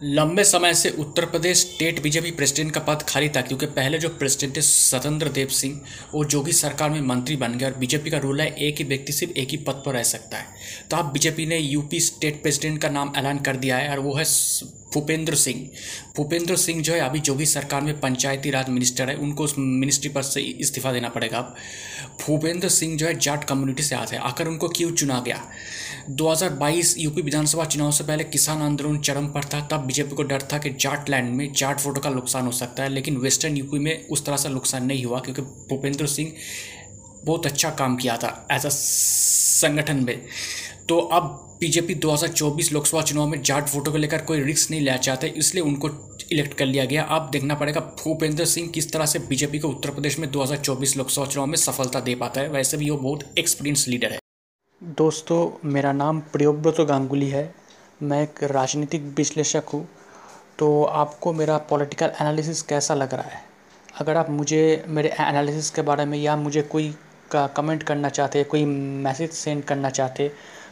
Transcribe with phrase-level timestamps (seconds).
[0.00, 4.08] लंबे समय से Uttar Pradesh state BJP president का पद खाली था, क्योंकि पहले जो
[4.08, 5.80] प्रेसिडेंट थे स्वतंत्र देव सिंह,
[6.14, 9.12] वो जोगी सरकार में मंत्री बन गए और बीजेपी का रूल है एक ही व्यक्ति
[9.12, 10.46] सिर्फ़ एक ही पद पर रह सकता है।
[10.90, 14.14] तो अब बीजेपी ने यूपी स्टेट प्रेसिडेंट का नाम ऐलान कर दिया है और वो
[14.14, 14.24] है
[14.94, 15.70] भूपेंद्र सिंह।
[16.16, 20.10] भूपेंद्र सिंह जो है, अभी जोगी सरकार में पंचायती राज मिनिस्टर है, उनको उस मिनिस्ट्री
[20.10, 21.56] पद से इस्तीफा देना पड़ेगा। अब
[22.26, 25.46] भूपेंद्र सिंह जो है, जाट कम्युनिटी से आते हैं। आखिर उनको क्यों चुना गया?
[26.10, 30.42] 2022 यूपी विधानसभा चुनाव से पहले किसान आंदोलन चरम पर था। तब बीजेपी को डर
[30.52, 33.78] था कि जाट लैंड में जाट वोटों का नुकसान हो सकता है, लेकिन वेस्टर्न यूपी
[33.78, 36.32] में उस तरह से नुकसान नहीं हुआ, क्योंकि भूपेंद्र सिंह
[37.24, 40.26] बहुत अच्छा काम किया था एज अ संगठन में।
[40.88, 44.96] तो अब बीजेपी 2024 लोकसभा चुनाव में जाट वोटों को लेकर कोई रिस्क नहीं लेना
[44.96, 45.88] चाहते, इसलिए उनको
[46.32, 49.90] इलेक्ट कर लिया गया। अब देखना पड़ेगा भूपेंद्र सिंह किस तरह से बीजेपी को उत्तर
[49.90, 53.88] प्रदेश में 2024 लोकसभा चुनाव में सफलता दे पाता है। वैसे भी वो बहुत एक्सपीरियंस
[53.88, 54.18] लीडर है।
[54.82, 57.54] दोस्तों, मेरा नाम प्रियोव्रत गांगुली है।
[58.02, 59.88] मैं एक राजनीतिक विश्लेषक हूँ।
[60.58, 63.42] तो आपको मेरा पॉलिटिकल एनालिसिस कैसा लग रहा है?
[64.00, 66.94] अगर आप मुझे, मेरे एनालिसिस के बारे में या मुझे कोई
[67.30, 70.32] का कमेंट करना चाहते, कोई मैसेज सेंड करना चाहते